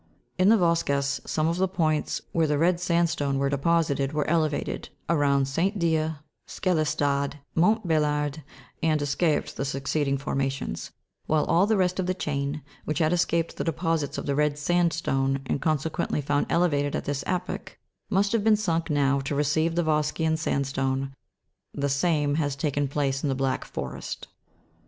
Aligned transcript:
In 0.39 0.49
the 0.49 0.57
Vosges 0.57 1.21
some 1.27 1.47
of 1.47 1.57
the 1.57 1.67
points 1.67 2.23
where 2.31 2.47
the 2.47 2.57
red 2.57 2.79
sandstone 2.79 3.37
was 3.37 3.51
deposited 3.51 4.13
were 4.13 4.27
elevated, 4.27 4.89
around 5.07 5.47
Saint 5.47 5.77
Die, 5.77 6.15
Schelestadt, 6.47 7.35
Montbelliard, 7.55 8.41
and 8.81 8.99
escaped 8.99 9.55
the 9.57 9.63
succeeding 9.63 10.17
formations; 10.17 10.89
while 11.27 11.45
all 11.45 11.67
the 11.67 11.77
rest 11.77 11.99
of 11.99 12.07
the 12.07 12.15
chain, 12.15 12.63
which 12.83 12.97
had 12.97 13.13
escaped 13.13 13.57
the 13.57 13.63
deposits 13.63 14.17
of 14.17 14.25
the 14.25 14.33
red 14.33 14.57
sandstone, 14.57 15.41
and 15.45 15.61
consequently 15.61 16.19
found 16.19 16.47
elevated 16.49 16.95
at 16.95 17.05
this 17.05 17.23
epoch, 17.27 17.77
must 18.09 18.31
have 18.31 18.43
been 18.43 18.55
sunk 18.57 18.89
now 18.89 19.19
to 19.19 19.35
receive 19.35 19.75
the 19.75 19.83
vosgean 19.83 20.35
sandstone: 20.35 21.13
the 21.75 21.89
same 21.89 22.33
has 22.41 22.55
taken 22.55 22.87
place 22.87 23.21
in 23.21 23.29
the 23.29 23.35
Black 23.35 23.63
Forest. 23.63 24.29